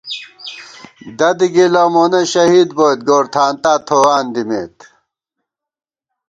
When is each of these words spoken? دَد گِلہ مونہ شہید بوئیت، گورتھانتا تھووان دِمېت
دَد 1.17 1.39
گِلہ 1.53 1.83
مونہ 1.93 2.21
شہید 2.31 2.69
بوئیت، 2.77 2.99
گورتھانتا 3.07 3.73
تھووان 3.87 4.25
دِمېت 4.33 4.77